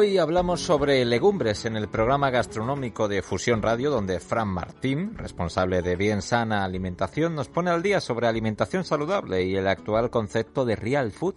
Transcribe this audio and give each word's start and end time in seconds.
Hoy 0.00 0.16
hablamos 0.16 0.60
sobre 0.60 1.04
legumbres 1.04 1.64
en 1.64 1.74
el 1.74 1.88
programa 1.88 2.30
gastronómico 2.30 3.08
de 3.08 3.20
Fusión 3.20 3.62
Radio, 3.62 3.90
donde 3.90 4.20
Fran 4.20 4.46
Martín, 4.46 5.16
responsable 5.16 5.82
de 5.82 5.96
Bien 5.96 6.22
Sana 6.22 6.62
Alimentación, 6.62 7.34
nos 7.34 7.48
pone 7.48 7.70
al 7.70 7.82
día 7.82 8.00
sobre 8.00 8.28
alimentación 8.28 8.84
saludable 8.84 9.42
y 9.42 9.56
el 9.56 9.66
actual 9.66 10.08
concepto 10.08 10.64
de 10.64 10.76
real 10.76 11.10
food. 11.10 11.34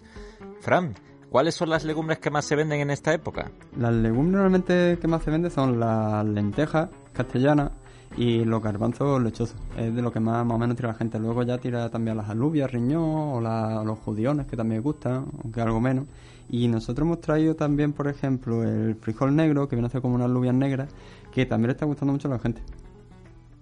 Fran, 0.59 0.93
¿cuáles 1.31 1.55
son 1.55 1.71
las 1.71 1.85
legumbres 1.85 2.19
que 2.19 2.29
más 2.29 2.45
se 2.45 2.55
venden 2.55 2.81
en 2.81 2.91
esta 2.91 3.15
época? 3.15 3.49
Las 3.75 3.95
legumbres 3.95 4.33
normalmente 4.33 4.99
que 5.01 5.07
más 5.07 5.23
se 5.23 5.31
venden 5.31 5.49
son 5.49 5.79
las 5.79 6.23
lentejas 6.23 6.89
castellanas 7.13 7.71
y 8.17 8.43
los 8.45 8.61
garbanzos 8.61 9.21
lechosos. 9.21 9.57
Es 9.77 9.93
de 9.93 10.01
lo 10.01 10.11
que 10.11 10.19
más, 10.19 10.45
más 10.45 10.55
o 10.55 10.57
menos 10.59 10.75
tira 10.75 10.89
la 10.89 10.95
gente. 10.95 11.19
Luego 11.19 11.43
ya 11.43 11.57
tira 11.57 11.89
también 11.89 12.17
las 12.17 12.29
alubias, 12.29 12.71
riñón 12.71 13.01
o, 13.01 13.41
los 13.83 13.99
judiones, 13.99 14.47
que 14.47 14.57
también 14.57 14.81
gustan, 14.81 15.25
aunque 15.43 15.61
algo 15.61 15.79
menos. 15.79 16.05
Y 16.49 16.67
nosotros 16.67 17.05
hemos 17.05 17.21
traído 17.21 17.55
también, 17.55 17.93
por 17.93 18.07
ejemplo, 18.07 18.63
el 18.63 18.95
frijol 18.95 19.35
negro, 19.35 19.67
que 19.67 19.75
viene 19.75 19.87
a 19.87 19.89
ser 19.89 20.01
como 20.01 20.15
unas 20.15 20.25
alubias 20.25 20.53
negras, 20.53 20.89
que 21.31 21.45
también 21.45 21.67
le 21.67 21.73
está 21.73 21.85
gustando 21.85 22.11
mucho 22.11 22.27
a 22.27 22.31
la 22.31 22.39
gente. 22.39 22.61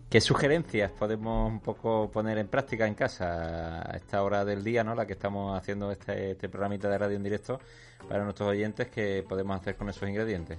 ¿Qué 0.09 0.21
sugerencias 0.21 0.91
podemos 0.91 1.51
un 1.51 1.59
poco 1.59 2.09
poner 2.09 2.39
en 2.39 2.47
práctica 2.47 2.87
en 2.87 2.95
casa 2.95 3.83
a 3.87 3.95
esta 3.95 4.23
hora 4.23 4.43
del 4.43 4.63
día, 4.63 4.83
¿no? 4.83 4.95
La 4.95 5.05
que 5.05 5.13
estamos 5.13 5.55
haciendo 5.55 5.91
este, 5.91 6.31
este 6.31 6.49
programita 6.49 6.89
de 6.89 6.97
radio 6.97 7.15
en 7.15 7.21
directo 7.21 7.59
para 8.07 8.23
nuestros 8.23 8.49
oyentes, 8.49 8.87
que 8.87 9.23
podemos 9.29 9.59
hacer 9.59 9.75
con 9.75 9.87
esos 9.87 10.09
ingredientes? 10.09 10.57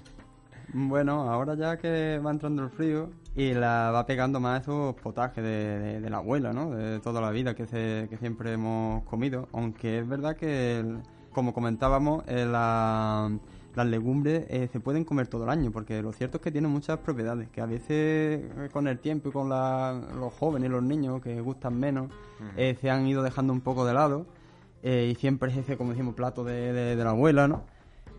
Bueno, 0.73 1.29
ahora 1.31 1.55
ya 1.57 1.77
que 1.79 2.21
va 2.25 2.31
entrando 2.31 2.63
el 2.63 2.71
frío 2.71 3.11
y 3.35 3.55
la 3.55 3.91
va 3.93 4.07
pegando 4.07 4.39
más 4.41 4.63
esos 4.63 4.95
potajes 4.97 5.43
de, 5.43 5.79
de- 5.79 6.01
de 6.01 6.11
la 6.11 6.19
abuela, 6.19 6.53
¿no? 6.53 6.71
De 6.71 7.01
toda 7.01 7.21
la 7.21 7.31
vida 7.31 7.55
que, 7.55 7.67
se- 7.67 8.07
que 8.09 8.17
siempre 8.19 8.53
hemos 8.53 9.03
comido. 9.05 9.49
Aunque 9.53 9.99
es 9.99 10.09
verdad 10.09 10.37
que, 10.37 10.79
el- 10.81 10.99
como 11.33 11.53
comentábamos, 11.53 12.23
eh, 12.29 12.47
la- 12.47 13.31
las 13.75 13.87
legumbres 13.87 14.47
eh, 14.49 14.69
se 14.73 14.81
pueden 14.81 15.05
comer 15.05 15.27
todo 15.29 15.45
el 15.45 15.51
año, 15.51 15.71
porque 15.73 16.03
lo 16.03 16.13
cierto 16.13 16.37
es 16.39 16.43
que 16.43 16.51
tienen 16.53 16.71
muchas 16.71 16.99
propiedades, 16.99 17.49
que 17.51 17.61
a 17.61 17.67
veces 17.67 17.89
eh, 17.91 18.69
con 18.73 18.87
el 18.89 18.99
tiempo 18.99 19.29
y 19.29 19.33
con 19.33 19.49
la- 19.49 20.01
los 20.19 20.33
jóvenes 20.35 20.69
y 20.69 20.73
los 20.73 20.83
niños 20.83 21.21
que 21.23 21.41
gustan 21.41 21.79
menos, 21.79 22.11
eh, 22.57 22.77
se 22.81 22.91
han 22.91 23.07
ido 23.07 23.23
dejando 23.23 23.53
un 23.53 23.61
poco 23.61 23.85
de 23.85 23.95
lado. 23.95 24.27
eh, 24.83 25.11
y 25.13 25.15
siempre 25.17 25.51
es 25.53 25.59
ese, 25.59 25.77
como 25.77 25.91
decimos, 25.91 26.15
plato 26.15 26.43
de, 26.43 26.73
de- 26.73 26.97
de 26.97 27.05
la 27.05 27.11
abuela, 27.11 27.47
¿no? 27.47 27.65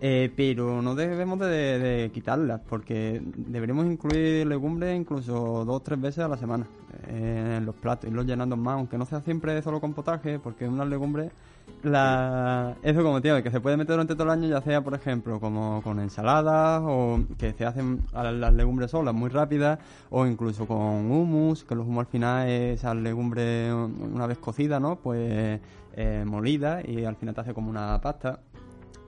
Eh, 0.03 0.33
pero 0.35 0.81
no 0.81 0.95
debemos 0.95 1.38
de, 1.38 2.09
quitarlas 2.11 2.59
porque 2.67 3.21
deberíamos 3.23 3.85
incluir 3.85 4.47
legumbres 4.47 4.99
incluso 4.99 5.63
dos 5.63 5.75
o 5.75 5.80
tres 5.80 6.02
veces 6.02 6.23
a 6.23 6.27
la 6.27 6.38
semana 6.38 6.66
eh, 7.07 7.57
en 7.59 7.66
los 7.67 7.75
platos, 7.75 8.09
irlos 8.09 8.25
llenando 8.25 8.57
más, 8.57 8.77
aunque 8.77 8.97
no 8.97 9.05
sea 9.05 9.22
siempre 9.22 9.61
solo 9.61 9.79
con 9.79 9.94
potaje, 9.94 10.39
porque 10.39 10.67
unas 10.67 10.88
legumbres, 10.88 11.31
la... 11.83 12.75
eso 12.81 13.03
como 13.03 13.22
tío, 13.22 13.44
que 13.44 13.52
se 13.52 13.61
puede 13.61 13.77
meter 13.77 13.91
durante 13.91 14.16
todo 14.16 14.23
el 14.23 14.31
año, 14.31 14.47
ya 14.49 14.61
sea 14.61 14.81
por 14.81 14.95
ejemplo 14.95 15.39
como 15.39 15.83
con 15.83 15.99
ensaladas 15.99 16.81
o 16.83 17.19
que 17.38 17.53
se 17.53 17.67
hacen 17.67 18.00
las 18.11 18.53
legumbres 18.56 18.90
solas 18.90 19.13
muy 19.13 19.29
rápidas 19.29 19.78
o 20.09 20.25
incluso 20.25 20.66
con 20.66 21.11
hummus, 21.11 21.63
que 21.63 21.75
los 21.75 21.85
hummus 21.85 22.06
al 22.06 22.11
final 22.11 22.50
es 22.50 22.79
esas 22.79 22.95
legumbres 22.95 23.72
una 23.72 24.25
vez 24.25 24.40
cocidas, 24.40 24.81
¿no? 24.81 24.95
Pues 24.95 25.59
eh, 25.94 26.23
molida 26.25 26.81
y 26.84 27.06
al 27.06 27.17
final 27.17 27.35
te 27.35 27.41
hace 27.41 27.53
como 27.53 27.69
una 27.69 28.01
pasta 28.01 28.40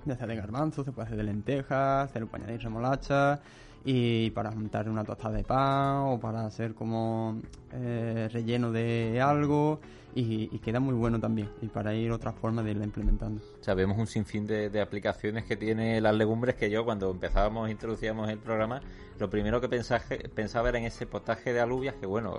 ya 0.06 0.16
sea 0.18 0.28
de 0.28 0.36
garbanzo, 0.36 0.84
se 0.84 0.92
puede 0.92 1.08
hacer 1.08 1.18
de 1.18 1.24
lentejas, 1.24 2.12
se 2.12 2.20
le 2.20 2.26
puede 2.26 2.44
añadir 2.44 2.62
remolacha 2.64 3.40
y 3.86 4.30
para 4.32 4.52
juntar 4.52 4.90
una 4.90 5.04
tostada 5.04 5.36
de 5.36 5.44
pan 5.44 6.04
o 6.06 6.20
para 6.20 6.46
hacer 6.46 6.74
como 6.74 7.42
eh, 7.72 8.30
relleno 8.32 8.72
de 8.72 9.22
algo 9.22 9.80
y, 10.16 10.60
queda 10.60 10.80
muy 10.80 10.94
bueno 10.94 11.20
también 11.20 11.50
y 11.62 11.68
para 11.68 11.94
ir 11.96 12.12
otras 12.12 12.36
formas 12.36 12.64
de 12.66 12.72
irla 12.72 12.86
implementando. 12.86 13.42
O 13.60 13.64
sea, 13.64 13.74
vemos 13.74 13.98
un 13.98 14.08
sinfín 14.08 14.46
de, 14.46 14.82
aplicaciones 14.82 15.46
que 15.46 15.56
tiene 15.56 16.00
las 16.02 16.16
legumbres 16.16 16.56
que 16.56 16.70
yo 16.70 16.86
cuando 16.86 17.12
empezábamos, 17.12 17.70
introducíamos 17.70 18.30
el 18.30 18.38
programa, 18.38 18.82
lo 19.20 19.30
primero 19.30 19.60
que 19.60 19.68
pensaje- 19.70 20.30
pensaba 20.30 20.70
era 20.70 20.78
en 20.78 20.86
ese 20.86 21.06
potaje 21.06 21.54
de 21.54 21.60
alubias, 21.60 21.96
que 21.96 22.06
bueno, 22.06 22.38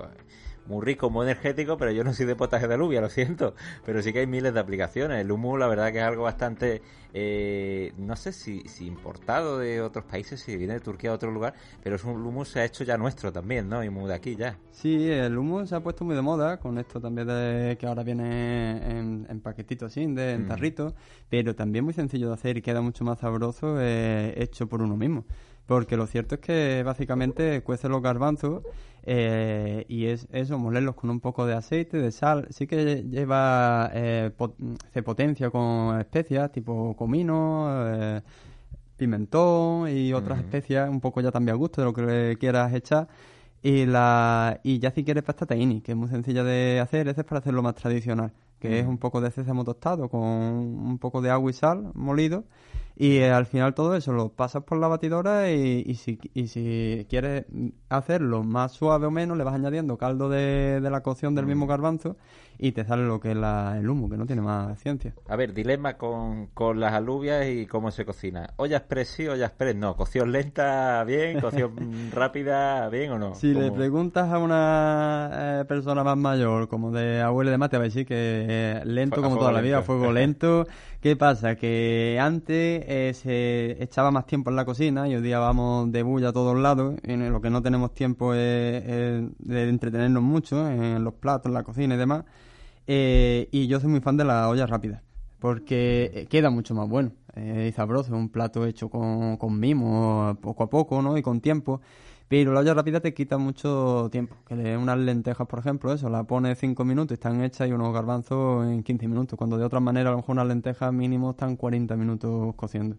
muy 0.65 0.83
rico, 0.83 1.09
muy 1.09 1.25
energético, 1.25 1.77
pero 1.77 1.91
yo 1.91 2.03
no 2.03 2.13
soy 2.13 2.25
de 2.25 2.35
potaje 2.35 2.67
de 2.67 2.73
alubia, 2.73 3.01
lo 3.01 3.09
siento, 3.09 3.55
pero 3.85 4.01
sí 4.01 4.13
que 4.13 4.19
hay 4.19 4.27
miles 4.27 4.53
de 4.53 4.59
aplicaciones. 4.59 5.21
El 5.21 5.31
humus, 5.31 5.59
la 5.59 5.67
verdad 5.67 5.91
que 5.91 5.99
es 5.99 6.03
algo 6.03 6.23
bastante, 6.23 6.81
eh, 7.13 7.93
no 7.97 8.15
sé 8.15 8.31
si, 8.31 8.61
si 8.67 8.87
importado 8.87 9.59
de 9.59 9.81
otros 9.81 10.05
países, 10.05 10.41
si 10.41 10.57
viene 10.57 10.73
de 10.73 10.79
Turquía 10.79 11.11
o 11.11 11.15
otro 11.15 11.31
lugar, 11.35 11.53
pero 11.83 11.95
es 11.97 12.03
un 12.03 12.25
humus 12.25 12.49
se 12.49 12.59
ha 12.61 12.65
hecho 12.65 12.83
ya 12.83 12.97
nuestro 12.97 13.31
también, 13.31 13.69
¿no? 13.69 13.83
Y 13.83 13.89
muy 13.91 14.07
de 14.07 14.15
aquí 14.15 14.35
ya. 14.35 14.57
Sí, 14.71 15.07
el 15.09 15.37
humo 15.37 15.65
se 15.67 15.75
ha 15.75 15.81
puesto 15.83 16.03
muy 16.03 16.15
de 16.15 16.21
moda 16.23 16.57
con 16.59 16.77
esto 16.79 16.99
también 16.99 17.27
de 17.27 17.77
que 17.79 17.85
ahora 17.85 18.01
viene 18.03 18.71
en, 18.99 19.27
en 19.29 19.39
paquetitos 19.41 19.91
así, 19.91 20.05
de, 20.07 20.33
en 20.33 20.45
Mm. 20.45 20.47
tarritos, 20.47 20.93
pero 21.29 21.53
también 21.55 21.85
muy 21.85 21.93
sencillo 21.93 22.29
de 22.29 22.33
hacer 22.33 22.57
y 22.57 22.61
queda 22.63 22.81
mucho 22.81 23.03
más 23.03 23.19
sabroso 23.19 23.77
eh, 23.79 24.33
hecho 24.37 24.67
por 24.67 24.81
uno 24.81 24.97
mismo. 24.97 25.25
Porque 25.67 25.97
lo 25.97 26.05
cierto 26.05 26.35
es 26.35 26.41
que 26.41 26.83
básicamente 26.83 27.61
cuece 27.63 27.89
los 27.89 27.99
garbanzos 28.01 28.61
eh, 29.03 29.85
y 29.87 30.05
es 30.07 30.27
eso, 30.31 30.57
molerlos 30.59 30.95
con 30.95 31.09
un 31.09 31.19
poco 31.19 31.45
de 31.45 31.53
aceite, 31.55 31.97
de 31.97 32.11
sal. 32.11 32.47
Sí 32.51 32.67
que 32.67 33.03
lleva, 33.03 33.89
eh, 33.93 34.31
pot- 34.37 34.55
se 34.93 35.01
potencia 35.03 35.49
con 35.49 35.99
especias 35.99 36.51
tipo 36.51 36.95
comino, 36.95 37.67
eh, 37.95 38.21
pimentón 38.97 39.89
y 39.89 40.13
otras 40.13 40.39
especias, 40.39 40.89
un 40.89 41.01
poco 41.01 41.21
ya 41.21 41.31
también 41.31 41.55
a 41.55 41.57
gusto 41.57 41.81
de 41.81 41.85
lo 41.85 41.93
que 41.93 42.37
quieras 42.39 42.73
echar. 42.73 43.07
Y, 43.61 43.85
la, 43.85 44.59
y 44.63 44.79
ya 44.79 44.91
si 44.91 45.03
quieres 45.03 45.23
pasta 45.23 45.45
tahini, 45.45 45.81
que 45.81 45.93
es 45.93 45.97
muy 45.97 46.07
sencilla 46.07 46.43
de 46.43 46.79
hacer, 46.79 47.07
ese 47.07 47.21
es 47.21 47.27
para 47.27 47.39
hacerlo 47.39 47.63
más 47.63 47.75
tradicional, 47.75 48.31
que 48.59 48.79
es 48.79 48.85
un 48.85 48.97
poco 48.99 49.21
de 49.21 49.31
sésamo 49.31 49.63
tostado 49.63 50.07
con 50.07 50.21
un 50.21 50.97
poco 50.99 51.21
de 51.21 51.31
agua 51.31 51.49
y 51.49 51.53
sal 51.53 51.91
molido. 51.95 52.43
Y 52.97 53.17
eh, 53.17 53.29
al 53.31 53.45
final 53.45 53.73
todo 53.73 53.95
eso 53.95 54.13
lo 54.13 54.29
pasas 54.29 54.63
por 54.63 54.77
la 54.77 54.87
batidora 54.87 55.51
y, 55.51 55.83
y 55.85 55.95
si, 55.95 56.17
y 56.33 56.47
si 56.47 57.05
quieres 57.09 57.45
hacerlo 57.89 58.43
más 58.43 58.71
suave 58.71 59.05
o 59.07 59.11
menos, 59.11 59.37
le 59.37 59.43
vas 59.43 59.53
añadiendo 59.55 59.97
caldo 59.97 60.29
de, 60.29 60.79
de 60.81 60.89
la 60.89 61.01
cocción 61.01 61.35
del 61.35 61.45
mismo 61.45 61.67
garbanzo 61.67 62.15
y 62.57 62.71
te 62.71 62.85
sale 62.85 63.05
lo 63.05 63.19
que 63.19 63.31
es 63.31 63.37
la- 63.37 63.77
el 63.77 63.89
humo, 63.89 64.09
que 64.09 64.15
no 64.15 64.25
tiene 64.25 64.41
más 64.41 64.79
ciencia. 64.79 65.13
A 65.27 65.35
ver, 65.35 65.53
dilema 65.53 65.97
con, 65.97 66.47
con 66.53 66.79
las 66.79 66.93
alubias 66.93 67.45
y 67.47 67.65
cómo 67.65 67.91
se 67.91 68.05
cocina. 68.05 68.53
¿Olla 68.55 68.77
express 68.77 69.09
sí, 69.09 69.27
olla 69.27 69.47
express 69.47 69.75
no? 69.75 69.97
¿Cocción 69.97 70.31
lenta 70.31 71.03
bien? 71.03 71.41
¿Cocción 71.41 71.73
rápida 72.13 72.87
bien 72.89 73.11
o 73.11 73.19
no? 73.19 73.35
Si 73.35 73.53
le 73.53 73.71
preguntas 73.71 74.31
a 74.31 74.37
una 74.39 75.29
eh, 75.33 75.65
persona 75.67 76.03
más 76.05 76.15
mayor, 76.15 76.69
como 76.69 76.91
de 76.91 77.21
abuela 77.21 77.51
de 77.51 77.57
mate, 77.57 77.75
va 77.77 77.83
a 77.83 77.85
decir 77.87 78.05
que 78.05 78.15
eh, 78.47 78.81
lento 78.85 79.21
como 79.21 79.37
toda 79.37 79.51
la 79.51 79.59
vida, 79.59 79.81
fuego 79.81 80.13
lento. 80.13 80.65
¿Qué 81.05 81.15
pasa? 81.15 81.55
Que 81.55 82.17
antes 82.19 82.83
eh, 82.87 83.13
se 83.13 83.83
echaba 83.83 84.09
más 84.09 84.25
tiempo 84.25 84.49
en 84.49 84.55
la 84.55 84.65
cocina 84.65 85.07
y 85.07 85.13
hoy 85.13 85.21
día 85.21 85.37
vamos 85.37 85.91
de 85.91 86.01
bulla 86.01 86.29
a 86.29 86.33
todos 86.33 86.57
lados. 86.57 86.95
Y 87.03 87.11
en 87.11 87.31
lo 87.31 87.41
que 87.41 87.51
no 87.51 87.61
tenemos 87.61 87.93
tiempo 87.93 88.33
es, 88.33 88.83
de 89.37 89.69
entretenernos 89.69 90.23
mucho 90.23 90.67
en 90.67 91.03
los 91.03 91.13
platos, 91.13 91.45
en 91.45 91.53
la 91.53 91.61
cocina 91.61 91.93
y 91.93 91.99
demás. 91.99 92.25
Eh, 92.87 93.49
y 93.51 93.67
yo 93.67 93.79
soy 93.79 93.91
muy 93.91 93.99
fan 93.99 94.17
de 94.17 94.25
la 94.25 94.49
olla 94.49 94.65
rápida. 94.65 95.03
Porque 95.37 96.09
eh, 96.11 96.25
queda 96.25 96.49
mucho 96.49 96.73
más 96.73 96.89
bueno 96.89 97.11
eh, 97.35 97.67
y 97.69 97.71
sabroso. 97.71 98.15
Un 98.15 98.29
plato 98.29 98.65
hecho 98.65 98.89
con, 98.89 99.37
con 99.37 99.59
mimo, 99.59 100.35
poco 100.41 100.63
a 100.63 100.69
poco, 100.71 101.03
¿no? 101.03 101.19
Y 101.19 101.21
con 101.21 101.39
tiempo. 101.39 101.81
Pero 102.27 102.53
la 102.53 102.61
olla 102.61 102.73
rápida 102.73 102.99
te 103.01 103.13
quita 103.13 103.37
mucho 103.37 104.09
tiempo. 104.11 104.35
Que 104.47 104.77
unas 104.77 104.97
lentejas, 104.97 105.47
por 105.47 105.59
ejemplo, 105.59 105.93
eso, 105.93 106.09
la 106.09 106.23
pones 106.25 106.57
5 106.59 106.83
minutos 106.83 107.11
y 107.11 107.15
están 107.15 107.43
hechas 107.43 107.67
y 107.69 107.71
unos 107.71 107.93
garbanzos 107.93 108.65
en 108.67 108.83
15 108.83 109.07
minutos. 109.07 109.37
Cuando 109.37 109.57
de 109.57 109.65
otra 109.65 109.79
manera, 109.79 110.09
a 110.09 110.11
lo 110.11 110.17
mejor 110.17 110.33
unas 110.33 110.47
lentejas 110.47 110.91
mínimo 110.93 111.31
están 111.31 111.55
40 111.55 111.95
minutos 111.95 112.55
cociendo. 112.55 112.97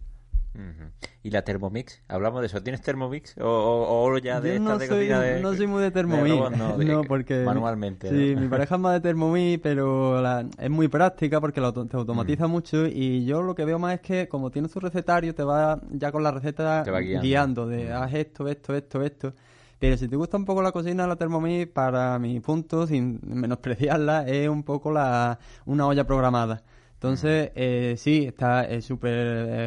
¿Y 1.22 1.30
la 1.30 1.42
Thermomix? 1.42 2.02
Hablamos 2.08 2.40
de 2.40 2.46
eso. 2.46 2.62
¿Tienes 2.62 2.80
Thermomix? 2.82 3.36
¿O, 3.38 3.44
o, 3.44 4.04
o 4.14 4.18
ya 4.18 4.40
de 4.40 4.54
Yo 4.54 4.60
no 4.60 4.78
de 4.78 4.86
soy, 4.86 4.96
cocina 4.96 5.20
de, 5.20 5.40
no 5.42 5.54
soy 5.54 5.66
muy 5.66 5.82
de 5.82 5.90
Thermomix. 5.90 6.30
robot, 6.30 6.52
no, 6.54 6.78
de- 6.78 6.84
no, 6.94 7.04
porque 7.04 7.42
manualmente. 7.44 8.08
Sí, 8.08 8.34
¿no? 8.34 8.40
mi 8.42 8.48
pareja 8.48 8.76
es 8.76 8.80
más 8.80 8.92
de 8.94 9.00
Thermomix, 9.00 9.60
pero 9.62 10.20
la- 10.22 10.46
es 10.58 10.70
muy 10.70 10.88
práctica 10.88 11.40
porque 11.40 11.60
la 11.60 11.72
te 11.72 11.80
Mm. 11.80 11.96
automatiza 11.96 12.46
mucho 12.46 12.86
y 12.86 13.24
yo 13.24 13.42
lo 13.42 13.54
que 13.54 13.64
veo 13.64 13.78
más 13.78 13.94
es 13.94 14.00
que 14.00 14.28
como 14.28 14.50
tiene 14.50 14.68
su 14.68 14.80
recetario 14.80 15.34
te 15.34 15.42
va 15.42 15.80
ya 15.90 16.12
con 16.12 16.22
la 16.22 16.30
receta 16.30 16.84
guiando. 16.84 17.66
De 17.66 17.92
haz 17.92 18.14
esto, 18.14 18.48
esto, 18.48 18.74
esto, 18.74 19.02
esto. 19.02 19.32
Pero 19.78 19.96
si 19.98 20.08
te 20.08 20.16
gusta 20.16 20.38
un 20.38 20.46
poco 20.46 20.62
la 20.62 20.72
cocina, 20.72 21.06
la 21.06 21.16
Thermomix, 21.16 21.70
para 21.70 22.18
mi 22.18 22.40
punto, 22.40 22.86
sin 22.86 23.20
menospreciarla, 23.22 24.26
es 24.26 24.48
un 24.48 24.62
poco 24.62 24.90
la 24.90 25.38
una 25.66 25.86
olla 25.86 26.06
programada. 26.06 26.62
Entonces, 26.96 27.52
eh, 27.54 27.94
sí, 27.98 28.24
está 28.26 28.80
súper 28.80 29.12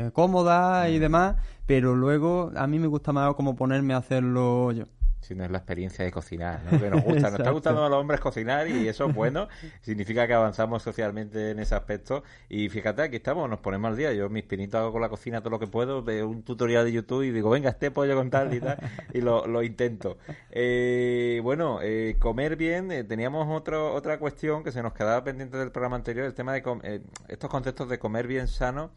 eh, 0.08 0.12
cómoda 0.14 0.90
y 0.90 1.00
demás, 1.00 1.36
pero 1.66 1.96
luego 1.96 2.52
a 2.56 2.68
mí 2.68 2.80
me 2.80 2.88
gusta 2.88 3.14
más 3.14 3.34
como 3.36 3.56
ponerme 3.56 3.94
a 3.94 3.98
hacerlo 3.98 4.72
yo 4.72 4.86
si 5.21 5.36
no 5.36 5.44
es 5.44 5.51
la 5.51 5.60
experiencia 5.60 6.06
de 6.06 6.12
cocinar, 6.12 6.62
¿no? 6.63 6.80
que 6.80 6.89
nos 6.89 7.04
gusta, 7.04 7.30
nos 7.30 7.39
está 7.39 7.51
gustando 7.51 7.86
a 7.86 7.89
los 7.89 8.00
hombres 8.00 8.19
cocinar 8.19 8.68
y 8.68 8.88
eso 8.88 9.07
es 9.07 9.16
bueno, 9.16 9.48
significa 9.81 10.27
que 10.27 10.33
avanzamos 10.33 10.81
socialmente 10.81 11.51
en 11.51 11.60
ese 11.60 11.75
aspecto. 11.75 12.24
Y 12.48 12.69
fíjate, 12.69 13.01
aquí 13.01 13.18
estamos, 13.18 13.50
nos 13.50 13.60
ponemos 13.60 13.89
al 13.89 13.98
día, 13.98 14.13
yo 14.13 14.30
mis 14.30 14.44
pinitos 14.44 14.80
hago 14.80 14.92
con 14.92 15.01
la 15.01 15.10
cocina 15.10 15.42
todo 15.42 15.51
lo 15.51 15.60
que 15.60 15.68
puedo, 15.68 16.04
veo 16.04 16.30
un 16.30 16.44
tutorial 16.44 16.86
de 16.86 16.92
YouTube 16.92 17.24
y 17.24 17.31
digo, 17.31 17.50
venga, 17.50 17.69
este 17.69 17.92
pollo 17.92 18.16
con 18.16 18.30
tal 18.30 18.54
y 18.54 18.60
tal, 18.60 18.77
y 19.13 19.21
lo, 19.21 19.45
lo 19.48 19.63
intento. 19.63 20.18
Eh, 20.51 21.42
bueno, 21.44 21.80
eh, 21.81 22.16
comer 22.19 22.56
bien, 22.56 22.92
eh, 22.92 23.04
teníamos 23.04 23.48
otro, 23.50 23.94
otra 23.94 24.19
cuestión 24.19 24.63
que 24.63 24.71
se 24.71 24.81
nos 24.81 24.94
quedaba 24.94 25.24
pendiente 25.24 25.57
del 25.57 25.71
programa 25.71 25.98
anterior, 25.98 26.25
el 26.25 26.33
tema 26.33 26.54
de 26.54 27.01
estos 27.27 27.50
conceptos 27.50 27.89
de 27.89 28.00
comer 28.00 28.27
bien 28.27 28.48
sano 28.48 28.92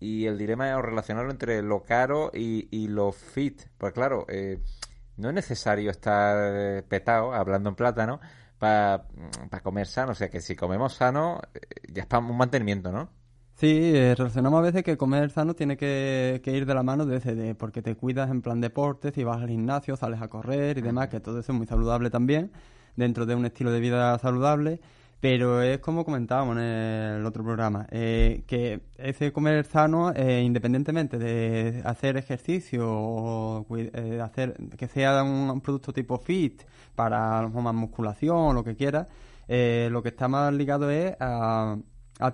y 0.00 0.26
el 0.26 0.36
dilema 0.38 0.70
es 0.70 0.76
relacionarlo 0.76 1.30
entre 1.30 1.62
lo 1.62 1.82
caro 1.82 2.30
y, 2.34 2.68
y 2.70 2.88
lo 2.88 3.12
fit, 3.12 3.62
pues 3.78 3.92
claro, 3.92 4.26
eh, 4.28 4.58
no 5.16 5.28
es 5.28 5.34
necesario 5.34 5.90
estar 5.90 6.36
eh, 6.54 6.82
petado, 6.82 7.32
hablando 7.32 7.68
en 7.68 7.74
plátano, 7.74 8.20
para 8.58 9.06
comer 9.62 9.86
sano. 9.86 10.12
O 10.12 10.14
sea 10.14 10.30
que 10.30 10.40
si 10.40 10.56
comemos 10.56 10.94
sano, 10.94 11.40
eh, 11.54 11.60
ya 11.92 12.02
es 12.02 12.08
para 12.08 12.24
un 12.24 12.36
mantenimiento, 12.36 12.92
¿no? 12.92 13.08
Sí, 13.54 13.92
eh, 13.94 14.14
relacionamos 14.16 14.58
a 14.58 14.62
veces 14.62 14.82
que 14.82 14.96
comer 14.96 15.30
sano 15.30 15.54
tiene 15.54 15.76
que, 15.76 16.42
ir 16.44 16.66
de 16.66 16.74
la 16.74 16.82
mano 16.82 17.06
de 17.06 17.18
ese, 17.18 17.36
de, 17.36 17.54
porque 17.54 17.82
te 17.82 17.94
cuidas 17.94 18.28
en 18.30 18.42
plan 18.42 18.60
deporte, 18.60 19.12
si 19.12 19.22
vas 19.22 19.40
al 19.40 19.48
gimnasio, 19.48 19.96
sales 19.96 20.20
a 20.20 20.28
correr 20.28 20.78
y 20.78 20.80
demás, 20.80 21.08
que 21.08 21.20
todo 21.20 21.38
eso 21.38 21.52
es 21.52 21.58
muy 21.58 21.66
saludable 21.66 22.10
también, 22.10 22.50
dentro 22.96 23.26
de 23.26 23.36
un 23.36 23.44
estilo 23.44 23.70
de 23.70 23.78
vida 23.78 24.18
saludable. 24.18 24.80
Pero 25.24 25.62
es 25.62 25.78
como 25.78 26.04
comentábamos 26.04 26.58
en 26.58 26.62
el 26.62 27.24
otro 27.24 27.42
programa, 27.42 27.86
eh, 27.90 28.44
que 28.46 28.82
ese 28.98 29.32
comer 29.32 29.64
sano, 29.64 30.12
eh, 30.14 30.42
independientemente 30.42 31.16
de 31.18 31.80
hacer 31.86 32.18
ejercicio 32.18 32.86
o 32.86 33.66
eh, 33.74 34.20
hacer 34.22 34.54
que 34.76 34.86
sea 34.86 35.22
un, 35.24 35.62
producto 35.62 35.94
tipo 35.94 36.18
fit 36.18 36.64
para 36.94 37.48
más 37.48 37.74
musculación 37.74 38.36
o 38.36 38.52
lo 38.52 38.62
que 38.64 38.76
quieras, 38.76 39.06
lo 39.48 40.02
que 40.02 40.10
está 40.10 40.28
más 40.28 40.52
ligado 40.52 40.90
es 40.90 41.16
a, 41.18 41.78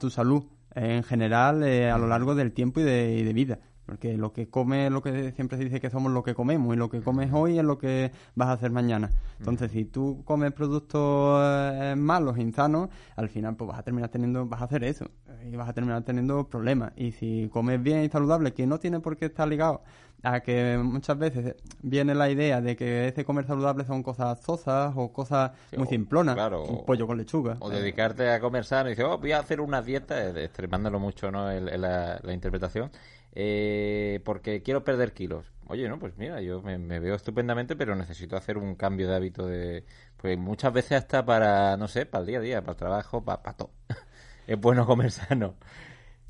tu 0.01 0.11
salud 0.11 0.43
en 0.75 1.05
general 1.05 1.63
a 1.63 1.97
lo 1.97 2.09
largo 2.09 2.35
del 2.35 2.51
tiempo 2.51 2.81
y 2.81 2.83
de, 2.83 3.15
y 3.19 3.23
de 3.23 3.33
vida. 3.33 3.59
Porque 3.91 4.17
lo 4.17 4.33
que 4.33 4.49
come, 4.49 4.89
lo 4.89 5.03
que 5.03 5.33
siempre 5.33 5.59
se 5.59 5.65
dice 5.65 5.81
que 5.81 5.91
somos 5.91 6.13
lo 6.13 6.23
que 6.23 6.33
comemos 6.33 6.73
y 6.73 6.79
lo 6.79 6.89
que 6.89 7.01
comes 7.01 7.33
hoy 7.33 7.59
es 7.59 7.65
lo 7.65 7.77
que 7.77 8.13
vas 8.37 8.49
a 8.49 8.53
hacer 8.53 8.71
mañana. 8.71 9.11
Entonces, 9.41 9.73
si 9.73 9.85
tú 9.85 10.23
comes 10.25 10.53
productos 10.53 11.43
eh, 11.43 11.97
malos, 11.97 12.39
insanos, 12.39 12.89
al 13.17 13.29
final 13.29 13.57
pues 13.57 13.67
vas 13.67 13.81
a 13.81 13.83
terminar 13.83 14.09
teniendo, 14.09 14.47
vas 14.47 14.61
a 14.61 14.67
hacer 14.67 14.85
eso 14.85 15.07
y 15.45 15.57
vas 15.57 15.69
a 15.69 15.73
terminar 15.73 16.05
teniendo 16.05 16.49
problemas. 16.49 16.93
Y 16.95 17.11
si 17.11 17.51
comes 17.53 17.83
bien 17.83 18.05
y 18.05 18.09
saludable, 18.09 18.53
que 18.53 18.65
no 18.65 18.79
tiene 18.79 19.01
por 19.01 19.17
qué 19.17 19.25
estar 19.25 19.49
ligado 19.49 19.83
a 20.23 20.39
que 20.39 20.79
muchas 20.81 21.19
veces 21.19 21.57
viene 21.83 22.15
la 22.15 22.31
idea 22.31 22.61
de 22.61 22.77
que 22.77 23.09
ese 23.09 23.25
comer 23.25 23.45
saludable 23.45 23.85
son 23.85 24.05
cosas 24.05 24.39
sosas 24.41 24.93
o 24.95 25.13
cosas 25.13 25.51
muy 25.77 25.89
simplonas, 25.89 26.39
un 26.53 26.85
pollo 26.85 27.09
con 27.09 27.19
lechuga. 27.19 27.57
O 27.59 27.71
dedicarte 27.71 28.31
a 28.31 28.39
comer 28.39 28.65
sano 28.65 28.89
y 28.89 28.93
dices, 28.93 29.07
oh, 29.09 29.19
voy 29.19 29.33
a 29.33 29.41
hacer 29.41 29.61
una 29.61 29.83
dieta, 29.83 30.29
extremándolo 30.41 31.01
mucho, 31.01 31.33
¿no? 31.33 31.51
la 31.51 32.33
interpretación 32.33 32.93
eh, 33.32 34.21
porque 34.25 34.62
quiero 34.62 34.85
perder 34.85 35.12
kilos. 35.12 35.53
Oye, 35.69 35.88
no, 35.88 35.99
pues 35.99 36.17
mira, 36.17 36.41
yo 36.41 36.62
me, 36.62 36.79
veo 36.99 37.15
estupendamente, 37.15 37.77
pero 37.77 37.94
necesito 37.94 38.37
hacer 38.37 38.59
un 38.59 38.75
cambio 38.75 39.09
de 39.09 39.15
hábito 39.15 39.47
de, 39.47 39.85
pues 40.17 40.37
muchas 40.37 40.73
veces 40.73 40.93
hasta 40.99 41.25
para, 41.25 41.77
no 41.77 41.87
sé, 41.87 42.06
para 42.06 42.23
el 42.23 42.27
día 42.27 42.38
a 42.38 42.43
día, 42.43 42.61
para 42.62 42.73
el 42.73 42.79
trabajo, 42.79 43.25
para, 43.25 43.55
todo. 43.55 43.71
es 44.47 44.61
bueno 44.61 44.85
comer 44.87 45.12
sano. 45.12 45.55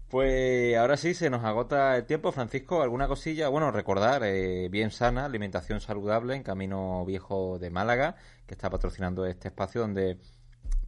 Pues 0.09 0.77
ahora 0.77 0.97
sí, 0.97 1.15
se 1.15 1.31
nos 1.31 1.45
agota 1.45 1.97
el 1.97 2.05
tiempo. 2.05 2.33
Francisco, 2.33 2.83
¿alguna 2.83 3.09
cosilla? 3.09 3.49
Bueno, 3.49 3.71
recordar, 3.71 4.23
eh, 4.25 4.69
bien 4.69 4.91
sana, 4.91 5.25
alimentación 5.25 5.81
saludable 5.81 6.35
en 6.35 6.43
Camino 6.43 7.05
Viejo 7.07 7.59
de 7.59 7.71
Málaga, 7.71 8.17
que 8.47 8.55
está 8.55 8.69
patrocinando 8.71 9.25
este 9.25 9.49
espacio 9.49 9.81
donde 9.83 10.19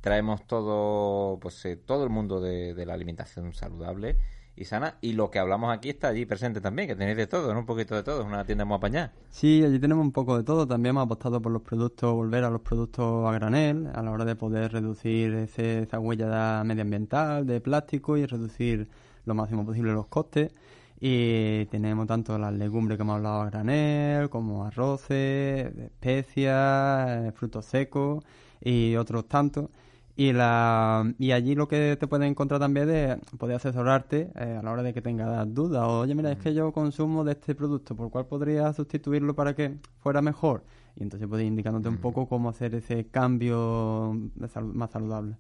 traemos 0.01 0.47
todo, 0.47 1.39
pues 1.41 1.65
eh, 1.65 1.77
todo 1.77 2.05
el 2.05 2.11
mundo 2.11 2.41
de 2.41 2.85
la 2.85 2.95
alimentación 2.95 3.55
saludable 3.55 4.19
y 4.57 4.65
sana. 4.65 4.97
Y 5.01 5.15
lo 5.15 5.31
que 5.31 5.39
hablamos 5.39 5.73
aquí 5.75 5.91
está 5.91 6.09
allí 6.09 6.27
presente 6.27 6.61
también, 6.61 6.89
que 6.89 6.97
tenéis 6.97 7.17
de 7.17 7.27
todo, 7.27 7.53
¿no? 7.53 7.61
Un 7.61 7.67
poquito 7.67 7.95
de 7.95 8.03
todo, 8.03 8.21
es 8.21 8.27
una 8.27 8.45
tienda 8.45 8.65
muy 8.65 8.77
apañada. 8.77 9.13
Sí, 9.31 9.63
allí 9.65 9.79
tenemos 9.79 10.05
un 10.05 10.13
poco 10.13 10.37
de 10.37 10.45
todo. 10.45 10.67
También 10.67 10.91
hemos 10.91 11.05
apostado 11.05 11.41
por 11.41 11.53
los 11.53 11.63
productos, 11.63 12.13
volver 12.15 12.45
a 12.45 12.51
los 12.51 12.61
productos 12.61 13.27
a 13.29 13.33
granel, 13.33 13.89
a 13.95 14.03
la 14.03 14.11
hora 14.11 14.25
de 14.25 14.37
poder 14.37 14.73
reducir 14.73 15.35
ese, 15.35 15.81
esa 15.81 15.99
huella 15.99 16.63
medioambiental 16.65 17.47
de 17.47 17.61
plástico 17.61 18.17
y 18.17 18.27
reducir 18.27 18.89
lo 19.25 19.35
máximo 19.35 19.65
posible 19.65 19.93
los 19.93 20.07
costes. 20.07 20.53
Y 21.01 21.67
tenemos 21.67 22.07
tanto 22.07 22.39
las 22.39 22.53
legumbres 22.53 22.97
que 22.97 23.03
hemos 23.03 23.17
hablado 23.17 23.43
a 23.43 23.51
granel, 23.51 24.31
como 24.31 24.65
arroces, 24.65 25.77
especias, 25.77 27.35
frutos 27.35 27.65
secos 27.65 28.25
y 28.61 28.95
otros 28.95 29.27
tantos. 29.27 29.69
Y, 30.15 30.33
la, 30.33 31.11
y 31.19 31.33
allí 31.33 31.55
lo 31.55 31.69
que 31.69 31.97
te 31.99 32.07
puedes 32.07 32.29
encontrar 32.29 32.61
también 32.61 32.91
es 32.91 33.19
poder 33.39 33.57
asesorarte 33.57 34.31
eh, 34.37 34.59
a 34.59 34.63
la 34.63 34.71
hora 34.71 34.83
de 34.83 34.93
que 34.93 35.01
tengas 35.01 35.53
dudas. 35.55 35.83
O, 35.89 36.01
oye, 36.01 36.15
mira, 36.15 36.31
es 36.31 36.39
que 36.39 36.53
yo 36.53 36.71
consumo 36.73 37.25
de 37.25 37.33
este 37.33 37.55
producto, 37.55 37.97
¿por 37.97 38.11
cuál 38.11 38.27
podría 38.27 38.73
sustituirlo 38.75 39.35
para 39.35 39.55
que 39.55 39.77
fuera 40.01 40.21
mejor? 40.21 40.65
Y 40.97 41.03
entonces 41.03 41.27
puedes 41.29 41.47
indicándote 41.47 41.89
un 41.89 41.97
poco 41.97 42.29
cómo 42.29 42.51
hacer 42.51 42.75
ese 42.75 43.07
cambio 43.07 44.15
más 44.75 44.91
saludable. 44.91 45.37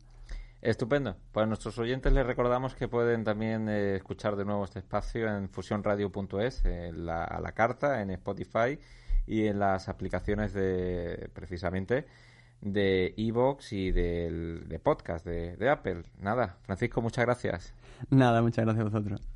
Estupendo. 0.62 1.16
Pues 1.32 1.44
a 1.44 1.46
nuestros 1.46 1.76
oyentes 1.78 2.12
les 2.12 2.24
recordamos 2.24 2.74
que 2.74 2.88
pueden 2.88 3.24
también 3.24 3.68
eh, 3.68 3.96
escuchar 3.96 4.36
de 4.36 4.44
nuevo 4.44 4.64
este 4.64 4.78
espacio 4.78 5.28
en 5.28 5.50
fusionradio.es, 5.50 6.64
a 6.64 7.40
la 7.40 7.52
carta, 7.52 8.00
en 8.00 8.10
Spotify 8.10 8.78
y 9.26 9.46
en 9.46 9.58
las 9.58 9.88
aplicaciones 9.88 10.54
de 10.54 11.28
precisamente 11.34 12.06
de 12.62 13.12
Evox 13.16 13.72
y 13.72 13.90
del, 13.90 14.68
de 14.68 14.78
podcast 14.78 15.26
de, 15.26 15.56
de 15.56 15.68
Apple. 15.68 16.04
Nada, 16.20 16.56
Francisco, 16.62 17.02
muchas 17.02 17.24
gracias. 17.26 17.74
Nada, 18.08 18.40
muchas 18.40 18.64
gracias 18.64 18.80
a 18.80 18.88
vosotros. 18.88 19.31